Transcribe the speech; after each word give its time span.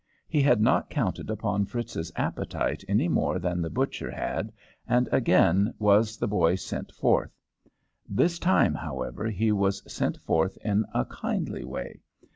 He 0.27 0.41
had 0.41 0.59
not 0.59 0.89
counted 0.89 1.29
upon 1.29 1.67
Fritz's 1.67 2.11
appetite 2.15 2.83
any 2.87 3.07
more 3.07 3.37
than 3.37 3.61
the 3.61 3.69
butcher 3.69 4.09
had, 4.09 4.51
and 4.87 5.07
again 5.11 5.75
was 5.77 6.17
the 6.17 6.27
boy 6.27 6.55
sent 6.55 6.91
forth. 6.91 7.37
This 8.09 8.39
time, 8.39 8.73
however, 8.73 9.27
he 9.29 9.51
was 9.51 9.83
sent 9.85 10.17
forth 10.17 10.57
in 10.65 10.87
a 10.95 11.05
kindly 11.05 11.63
way. 11.63 12.01